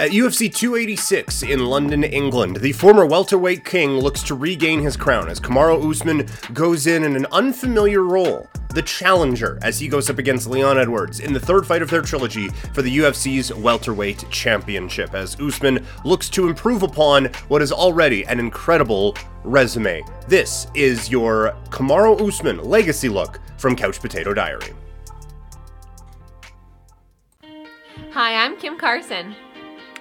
[0.00, 5.28] At UFC 286 in London, England, the former welterweight king looks to regain his crown
[5.28, 10.18] as Kamaru Usman goes in in an unfamiliar role, the challenger, as he goes up
[10.18, 15.14] against Leon Edwards in the third fight of their trilogy for the UFC's welterweight championship,
[15.14, 20.04] as Usman looks to improve upon what is already an incredible resume.
[20.28, 24.74] This is your Kamaru Usman legacy look from Couch Potato Diary.
[28.12, 29.34] Hi, I'm Kim Carson.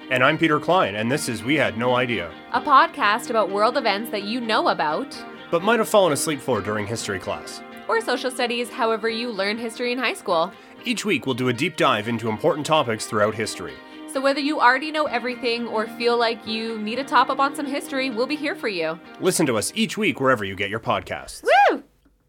[0.10, 3.76] And I'm Peter Klein, and this is We Had No Idea, a podcast about world
[3.76, 5.22] events that you know about,
[5.52, 9.60] but might have fallen asleep for during history class, or social studies, however you learned
[9.60, 10.50] history in high school.
[10.86, 13.74] Each week, we'll do a deep dive into important topics throughout history.
[14.14, 17.54] So, whether you already know everything or feel like you need a top up on
[17.54, 18.98] some history, we'll be here for you.
[19.20, 21.44] Listen to us each week wherever you get your podcasts.
[21.44, 21.77] Woo!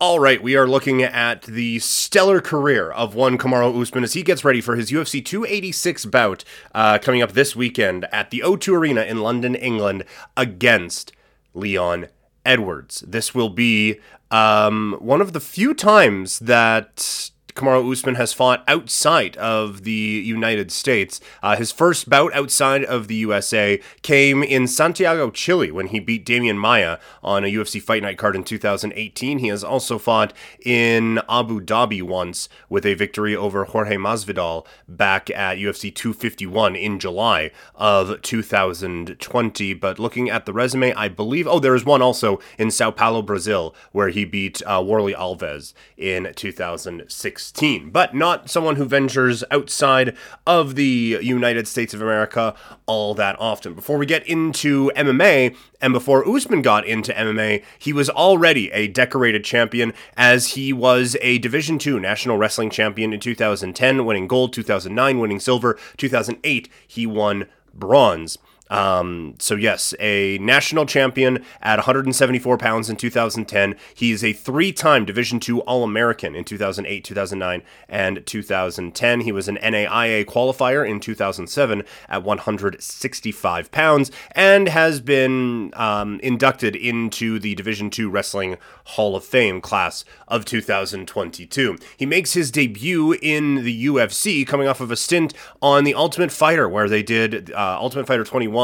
[0.01, 4.23] All right, we are looking at the stellar career of one Kamaru Usman as he
[4.23, 8.75] gets ready for his UFC 286 bout uh, coming up this weekend at the O2
[8.75, 10.05] Arena in London, England,
[10.37, 11.11] against
[11.53, 12.07] Leon
[12.47, 13.01] Edwards.
[13.09, 13.99] This will be
[14.31, 20.71] um, one of the few times that Kamaru Usman has fought outside of the United
[20.71, 21.21] States.
[21.43, 26.25] Uh, his first bout outside of the USA came in Santiago, Chile, when he beat
[26.25, 29.39] Demian Maia on a UFC Fight Night card in 2018.
[29.39, 30.33] He has also fought
[30.65, 37.01] in Abu Dhabi once with a victory over Jorge Masvidal back at UFC 251 in
[37.01, 39.75] July of 2020.
[39.75, 43.21] But looking at the resume, I believe, oh, there is one also in Sao Paulo,
[43.21, 47.48] Brazil, where he beat uh, Warlley Alves in 2016.
[47.49, 50.15] 16, but not someone who ventures outside
[50.47, 52.55] of the United States of America
[52.85, 53.73] all that often.
[53.73, 58.87] Before we get into MMA, and before Usman got into MMA, he was already a
[58.89, 64.53] decorated champion as he was a Division II National Wrestling Champion in 2010, winning gold,
[64.53, 68.37] 2009, winning silver, 2008, he won bronze.
[68.71, 73.77] Um, so yes, a national champion at 174 pounds in 2010.
[73.95, 79.21] He is a three-time Division II All-American in 2008, 2009, and 2010.
[79.21, 86.77] He was an NAIA qualifier in 2007 at 165 pounds and has been um, inducted
[86.77, 91.79] into the Division II Wrestling Hall of Fame class of 2022.
[91.97, 96.33] He makes his debut in the UFC, coming off of a stint on the Ultimate
[96.33, 98.58] Fighter, where they did uh, Ultimate Fighter 21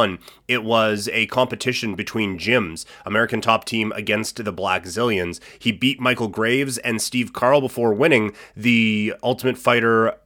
[0.49, 5.41] it was a competition between gyms, American top team against the Blackzilians.
[5.59, 10.16] He beat Michael Graves and Steve Carl before winning the Ultimate Fighter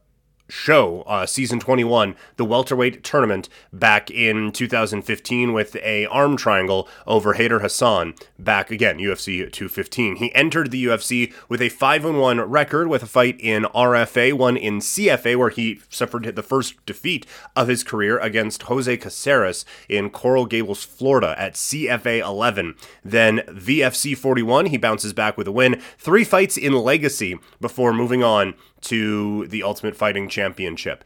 [0.49, 7.33] show, uh, season 21, the welterweight tournament back in 2015 with a arm triangle over
[7.33, 10.17] Hayder Hassan back again, UFC 215.
[10.17, 14.79] He entered the UFC with a 5-1 record with a fight in RFA, one in
[14.79, 20.45] CFA where he suffered the first defeat of his career against Jose Caceres in Coral
[20.45, 22.75] Gables, Florida at CFA 11.
[23.03, 25.81] Then VFC 41, he bounces back with a win.
[25.97, 31.03] Three fights in Legacy before moving on to the Ultimate Fighting Championship.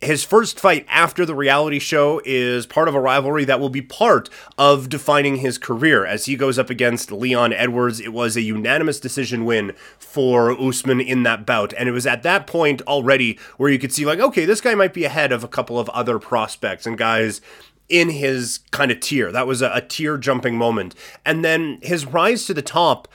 [0.00, 3.82] His first fight after the reality show is part of a rivalry that will be
[3.82, 8.00] part of defining his career as he goes up against Leon Edwards.
[8.00, 11.72] It was a unanimous decision win for Usman in that bout.
[11.74, 14.74] And it was at that point already where you could see, like, okay, this guy
[14.74, 17.40] might be ahead of a couple of other prospects and guys
[17.88, 19.30] in his kind of tier.
[19.30, 20.96] That was a, a tier jumping moment.
[21.24, 23.06] And then his rise to the top,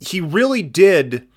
[0.00, 1.28] he really did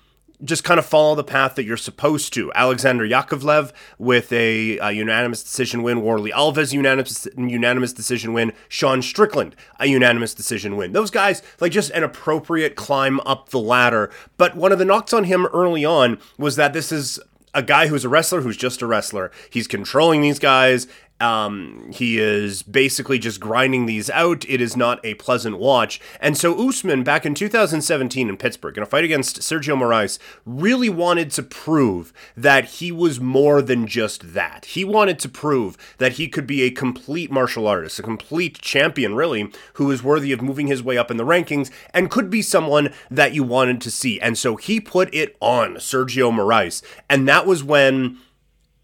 [0.44, 2.52] just kind of follow the path that you're supposed to.
[2.54, 6.00] Alexander Yakovlev with a, a unanimous decision win.
[6.02, 8.52] Warlley Alves unanimous unanimous decision win.
[8.68, 10.92] Sean Strickland a unanimous decision win.
[10.92, 14.10] Those guys like just an appropriate climb up the ladder.
[14.36, 17.18] But one of the knocks on him early on was that this is
[17.54, 19.32] a guy who's a wrestler who's just a wrestler.
[19.48, 20.86] He's controlling these guys
[21.20, 24.44] um, he is basically just grinding these out.
[24.48, 26.00] It is not a pleasant watch.
[26.20, 30.90] And so Usman, back in 2017 in Pittsburgh, in a fight against Sergio Moraes, really
[30.90, 34.66] wanted to prove that he was more than just that.
[34.66, 39.14] He wanted to prove that he could be a complete martial artist, a complete champion,
[39.14, 42.42] really, who is worthy of moving his way up in the rankings and could be
[42.42, 44.20] someone that you wanted to see.
[44.20, 46.82] And so he put it on Sergio Moraes.
[47.08, 48.18] And that was when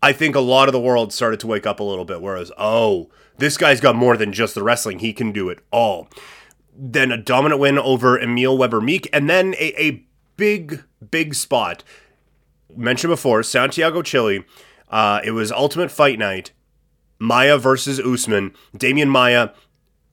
[0.02, 2.50] I think a lot of the world started to wake up a little bit, whereas,
[2.58, 3.08] oh,
[3.38, 4.98] this guy's got more than just the wrestling.
[4.98, 6.08] He can do it all.
[6.76, 10.04] Then a dominant win over Emil Weber Meek, and then a, a
[10.36, 11.84] big, big spot.
[12.74, 14.44] Mentioned before, Santiago, Chile.
[14.90, 16.52] Uh, it was Ultimate Fight Night.
[17.18, 18.52] Maia versus Usman.
[18.76, 19.50] Demian Maia.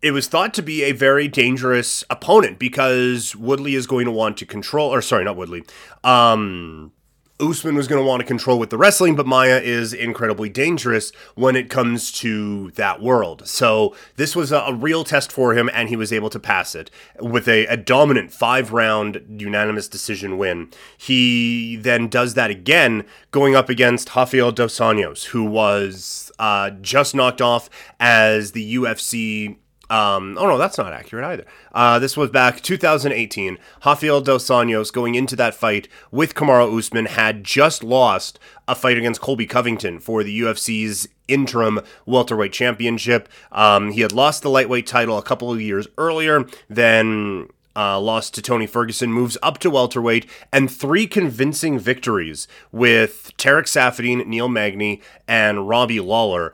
[0.02, 4.38] It was thought to be a very dangerous opponent because Woodley is going to want
[4.38, 5.64] to control, or sorry, not Woodley.
[6.04, 6.92] Um,
[7.40, 11.12] Usman was going to want to control with the wrestling, but Maia is incredibly dangerous
[11.36, 13.48] when it comes to that world.
[13.48, 16.76] So this was a, a real test for him, and he was able to pass
[16.76, 20.70] it with a, a dominant five round unanimous decision win.
[20.98, 27.16] He then does that again, going up against Rafael Dos Anjos, who was uh, just
[27.16, 27.70] knocked off
[28.00, 29.58] as the UFC
[29.90, 31.46] um, oh no, that's not accurate either.
[31.74, 33.58] Uh, this was back 2018.
[33.86, 38.98] Rafael Dos Anjos going into that fight with Kamaru Usman had just lost a fight
[38.98, 43.30] against Colby Covington for the UFC's interim welterweight championship.
[43.52, 48.34] Um, he had lost the lightweight title a couple of years earlier, then uh, lost
[48.36, 54.50] to Tony Ferguson, moves up to welterweight, and three convincing victories with Tarek Saffiedine, Neil
[54.50, 56.54] Magny, and Robbie Lawler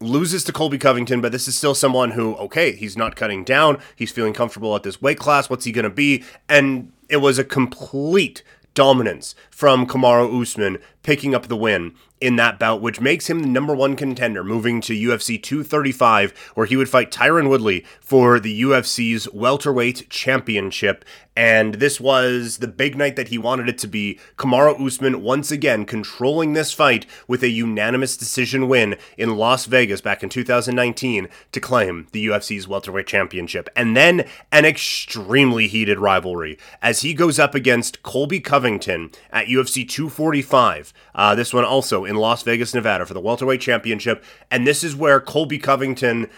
[0.00, 3.78] loses to Colby Covington, but this is still someone who, okay, he's not cutting down.
[3.94, 5.50] He's feeling comfortable at this weight class.
[5.50, 6.24] What's he going to be?
[6.48, 8.42] And it was a complete
[8.74, 13.48] dominance from Kamaru Usman picking up the win in that bout, which makes him the
[13.48, 18.62] number one contender, moving to UFC 235, where he would fight Tyron Woodley for the
[18.62, 21.04] UFC's welterweight championship.
[21.34, 24.18] And this was the big night that he wanted it to be.
[24.36, 30.02] Kamaru Usman once again controlling this fight with a unanimous decision win in Las Vegas
[30.02, 33.70] back in 2019 to claim the UFC's welterweight championship.
[33.74, 39.88] And then an extremely heated rivalry as he goes up against Colby Covington at UFC
[39.88, 40.89] 245.
[41.14, 44.24] Uh, this one also in Las Vegas, Nevada for the welterweight championship.
[44.50, 46.28] And this is where Colby Covington,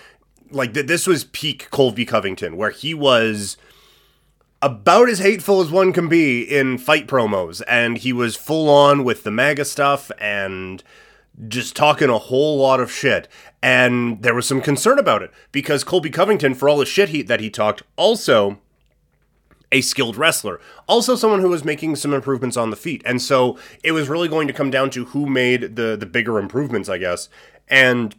[0.50, 3.56] like th- this was peak Colby Covington, where he was
[4.62, 9.02] about as hateful as one can be in fight promos, and he was full on
[9.02, 10.84] with the MAGA stuff and
[11.48, 13.26] just talking a whole lot of shit.
[13.62, 17.22] And there was some concern about it because Colby Covington, for all the shit he,
[17.22, 18.58] that he talked, also
[19.72, 23.02] a skilled wrestler, also someone who was making some improvements on the feet.
[23.04, 26.38] And so it was really going to come down to who made the the bigger
[26.38, 27.28] improvements, I guess.
[27.66, 28.14] And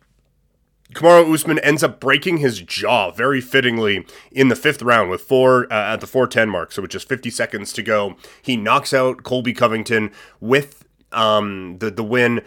[0.94, 5.72] Kamaru Usman ends up breaking his jaw very fittingly in the fifth round with four
[5.72, 6.72] uh, at the 410 mark.
[6.72, 11.92] So with just 50 seconds to go, he knocks out Colby Covington with um, the
[11.92, 12.42] the win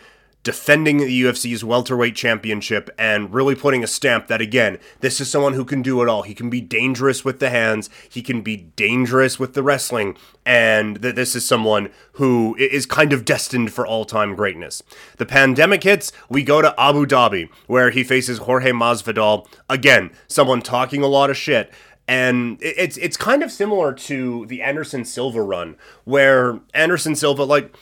[0.46, 5.54] defending the UFC's welterweight championship and really putting a stamp that again, this is someone
[5.54, 6.22] who can do it all.
[6.22, 10.98] He can be dangerous with the hands, he can be dangerous with the wrestling, and
[10.98, 14.84] that this is someone who is kind of destined for all-time greatness.
[15.16, 20.62] The pandemic hits, we go to Abu Dhabi where he faces Jorge Masvidal, again, someone
[20.62, 21.72] talking a lot of shit.
[22.06, 27.76] And it's it's kind of similar to the Anderson Silva run, where Anderson Silva like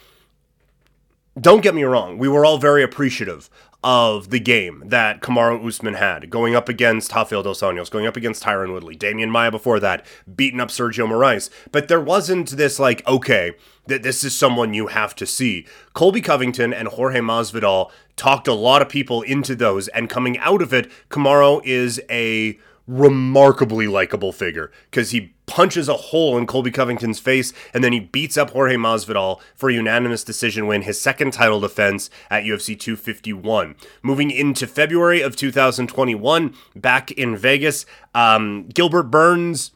[1.40, 3.50] don't get me wrong, we were all very appreciative
[3.82, 8.16] of the game that Kamaru Usman had, going up against Rafael Dos Anjos, going up
[8.16, 11.50] against Tyron Woodley, Demian Maia before that, beating up Sergio Moraes.
[11.70, 13.52] But there wasn't this like, okay,
[13.86, 15.66] that this is someone you have to see.
[15.92, 20.62] Colby Covington and Jorge Masvidal talked a lot of people into those, and coming out
[20.62, 26.70] of it, Kamaru is a remarkably likable figure because he punches a hole in Colby
[26.70, 31.00] Covington's face and then he beats up Jorge Masvidal for a unanimous decision win, his
[31.00, 33.74] second title defense at UFC 251.
[34.02, 39.70] Moving into February of 2021, back in Vegas, um, Gilbert Burns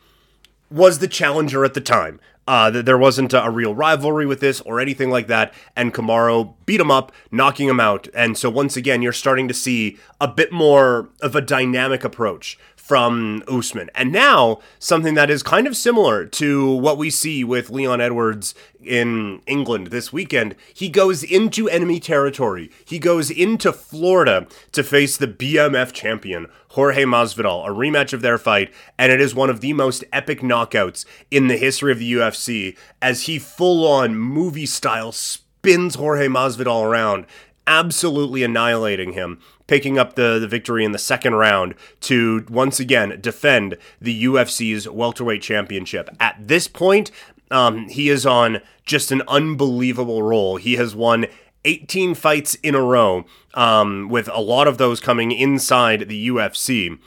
[0.70, 2.20] was the challenger at the time.
[2.48, 6.80] Uh, there wasn't a real rivalry with this or anything like that, and Kamaru beat
[6.80, 8.08] him up, knocking him out.
[8.14, 12.58] And so once again, you're starting to see a bit more of a dynamic approach
[12.88, 13.90] from Usman.
[13.94, 18.54] And now, something that is kind of similar to what we see with Leon Edwards
[18.82, 20.56] in England this weekend.
[20.72, 22.70] He goes into enemy territory.
[22.86, 28.38] He goes into Florida to face the BMF champion, Jorge Masvidal, a rematch of their
[28.38, 32.10] fight, and it is one of the most epic knockouts in the history of the
[32.10, 37.26] UFC as he full on movie style spins Jorge Masvidal around
[37.66, 43.16] absolutely annihilating him, picking up the, the victory in the second round to once again
[43.20, 46.10] defend the UFC's welterweight championship.
[46.18, 47.12] At this point,
[47.52, 50.56] um, he is on just an unbelievable roll.
[50.56, 51.26] He has won
[51.64, 56.98] 18 fights in a row, um, with a lot of those coming inside the UFC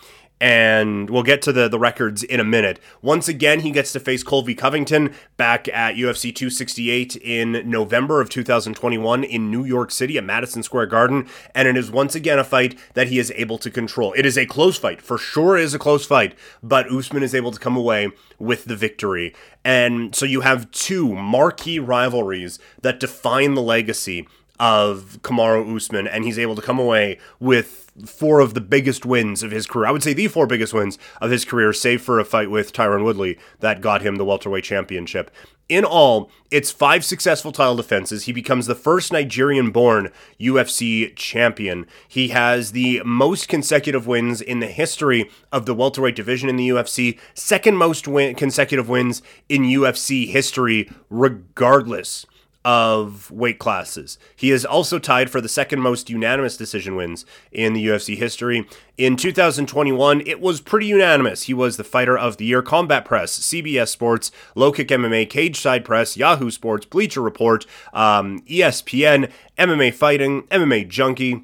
[0.42, 2.80] and we'll get to the, the records in a minute.
[3.04, 8.30] Once again, he gets to face Colby Covington back at UFC 268 in November of
[8.30, 12.44] 2021 in New York City at Madison Square Garden, and it is once again a
[12.44, 14.14] fight that he is able to control.
[14.14, 16.34] It is a close fight, for sure it is a close fight,
[16.64, 19.36] but Usman is able to come away with the victory.
[19.64, 24.28] And so you have two marquee rivalries that define the legacy
[24.62, 29.42] of Kamaru Usman, and he's able to come away with four of the biggest wins
[29.42, 29.88] of his career.
[29.88, 32.72] I would say the four biggest wins of his career, save for a fight with
[32.72, 35.32] Tyron Woodley that got him the welterweight championship
[35.68, 38.26] In all, it's five successful title defenses.
[38.26, 41.88] He becomes the first Nigerian born UFC champion.
[42.08, 46.70] He has the most consecutive wins in the history of the welterweight division in the
[46.70, 52.28] UFC, second most win- consecutive wins in UFC history, regardless
[52.64, 54.18] of weight classes.
[54.36, 58.68] He is also tied for the second most unanimous decision wins in the UFC history.
[58.98, 61.44] In 2021, it was pretty unanimous.
[61.44, 62.62] He was the fighter of the year.
[62.62, 68.42] Combat Press, CBS Sports, Low Kick MMA, Cage Side Press, Yahoo Sports, Bleacher Report, um,
[68.42, 71.44] ESPN, MMA Fighting, MMA Junkie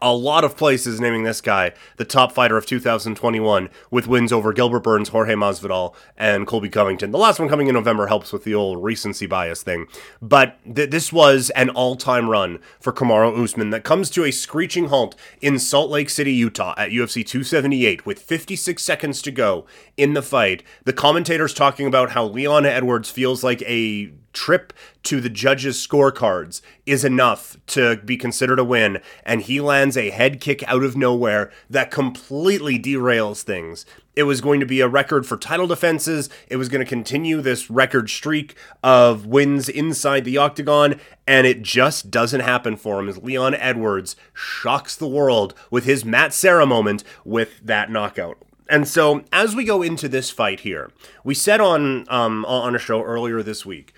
[0.00, 4.52] a lot of places naming this guy the top fighter of 2021 with wins over
[4.52, 7.10] Gilbert Burns, Jorge Masvidal, and Colby Covington.
[7.10, 9.86] The last one coming in November helps with the old recency bias thing.
[10.22, 14.86] But th- this was an all-time run for Kamaru Usman that comes to a screeching
[14.86, 20.14] halt in Salt Lake City, Utah at UFC 278 with 56 seconds to go in
[20.14, 20.62] the fight.
[20.84, 24.72] The commentators talking about how Leon Edwards feels like a trip
[25.04, 30.10] to the judges' scorecards is enough to be considered a win, and he lands a
[30.10, 33.86] head kick out of nowhere that completely derails things.
[34.16, 36.28] It was going to be a record for title defenses.
[36.48, 41.62] It was going to continue this record streak of wins inside the octagon, and it
[41.62, 46.66] just doesn't happen for him as Leon Edwards shocks the world with his Matt Serra
[46.66, 48.38] moment with that knockout.
[48.68, 50.90] And so, as we go into this fight here,
[51.22, 53.92] we said on um, on a show earlier this week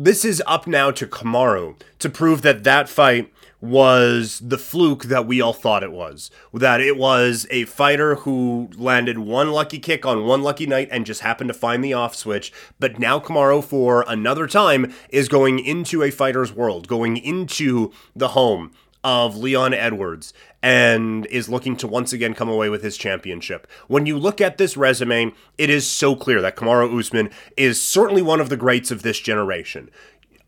[0.00, 5.26] this is up now to Kamaru to prove that that fight was the fluke that
[5.26, 6.30] we all thought it was.
[6.54, 11.04] That it was a fighter who landed one lucky kick on one lucky night and
[11.04, 12.52] just happened to find the off switch.
[12.78, 18.28] But now Kamaru, for another time, is going into a fighter's world, going into the
[18.28, 18.70] home
[19.04, 23.66] of Leon Edwards and is looking to once again come away with his championship.
[23.86, 28.22] When you look at this resume, it is so clear that Kamaru Usman is certainly
[28.22, 29.90] one of the greats of this generation.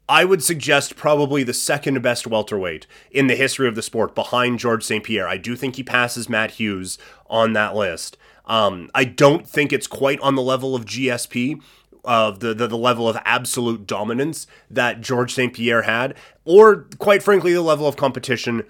[0.09, 4.59] I would suggest probably the second best welterweight in the history of the sport behind
[4.59, 5.05] George St.
[5.05, 5.29] Pierre.
[5.29, 8.17] I do think he passes Matt Hughes on that list.
[8.45, 11.63] Um, I don't think it's quite on the level of GSP,
[12.05, 15.53] of the, the, the level of absolute dominance that George St.
[15.53, 16.15] Pierre had,
[16.45, 18.65] or quite frankly, the level of competition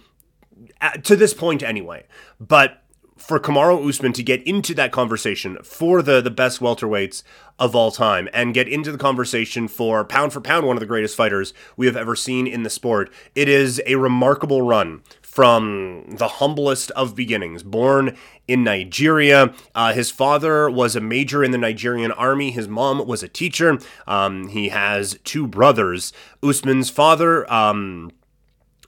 [0.81, 2.07] at, to this point anyway.
[2.39, 2.83] But
[3.21, 7.23] for Kamaru Usman to get into that conversation for the the best welterweights
[7.59, 10.87] of all time and get into the conversation for pound for pound one of the
[10.87, 16.05] greatest fighters we have ever seen in the sport, it is a remarkable run from
[16.09, 17.63] the humblest of beginnings.
[17.63, 18.17] Born
[18.49, 22.51] in Nigeria, uh, his father was a major in the Nigerian army.
[22.51, 23.79] His mom was a teacher.
[24.09, 26.13] Um, he has two brothers.
[26.43, 27.51] Usman's father.
[27.53, 28.11] Um,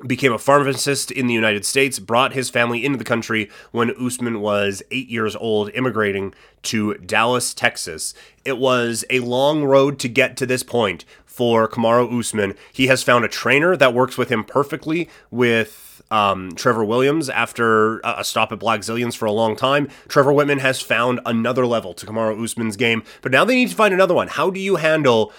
[0.07, 4.41] became a pharmacist in the United States, brought his family into the country when Usman
[4.41, 8.15] was eight years old, immigrating to Dallas, Texas.
[8.45, 12.55] It was a long road to get to this point for Kamaru Usman.
[12.73, 18.01] He has found a trainer that works with him perfectly with um, Trevor Williams after
[18.01, 19.89] a stop at Blackzilians for a long time.
[20.09, 23.75] Trevor Wittman has found another level to Kamaru Usman's game, but now they need to
[23.75, 24.29] find another one.
[24.29, 25.33] How do you handle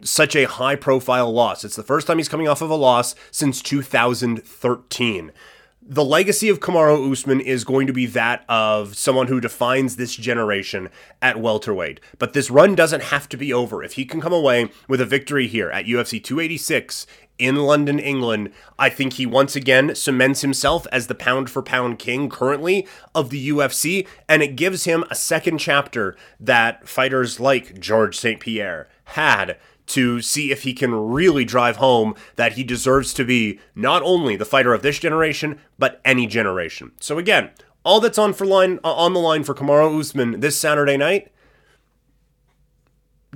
[0.00, 1.64] such a high profile loss.
[1.64, 5.32] It's the first time he's coming off of a loss since 2013.
[5.80, 10.14] The legacy of Kamaru Usman is going to be that of someone who defines this
[10.16, 10.90] generation
[11.22, 12.00] at welterweight.
[12.18, 13.84] But this run doesn't have to be over.
[13.84, 17.06] If he can come away with a victory here at UFC 286
[17.38, 22.00] in London, England, I think he once again cements himself as the pound for pound
[22.00, 27.78] king currently of the UFC, and it gives him a second chapter that fighters like
[27.78, 28.40] George St.
[28.40, 29.56] Pierre had
[29.88, 34.36] to see if he can really drive home that he deserves to be not only
[34.36, 36.92] the fighter of this generation, but any generation.
[37.00, 37.50] So again,
[37.84, 41.32] all that's on for line uh, on the line for Kamaru Usman this Saturday night.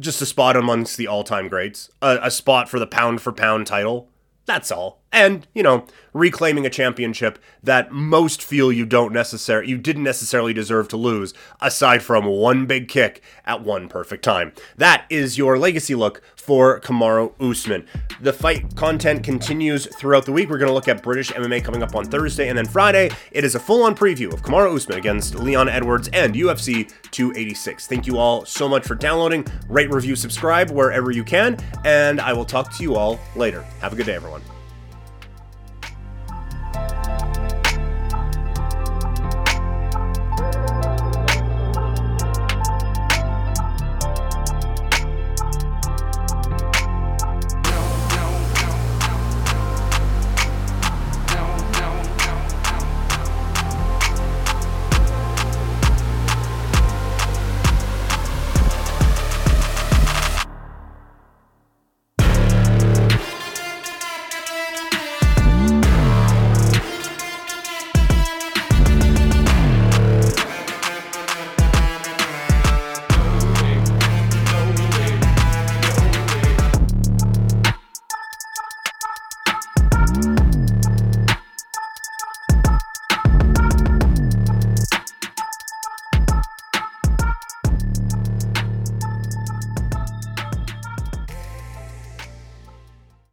[0.00, 3.66] Just a spot amongst the all-time greats, a, a spot for the pound for pound
[3.66, 4.08] title.
[4.46, 9.78] That's all and you know reclaiming a championship that most feel you don't necessarily you
[9.78, 14.52] didn't necessarily deserve to lose aside from one big kick at one perfect time.
[14.76, 17.86] That is your legacy look for Kamaru Usman.
[18.20, 20.50] The fight content continues throughout the week.
[20.50, 23.10] We're going to look at British MMA coming up on Thursday and then Friday.
[23.30, 28.06] It is a full-on preview of Kamaru Usman against Leon Edwards and UFC 286 thank
[28.06, 29.46] you all so much for downloading.
[29.68, 33.62] Rate review subscribe wherever you can and I will talk to you all later.
[33.80, 34.42] Have a good day everyone